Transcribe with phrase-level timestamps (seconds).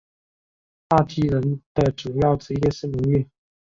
[0.89, 3.29] 帕基人的主要职业是农业。